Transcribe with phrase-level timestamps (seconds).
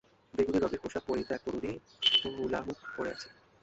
[0.33, 1.71] বেগুনী রঙের পোশাক পরিহিত এক তরুণী
[2.35, 3.27] হুলাহুপ পরে আছে।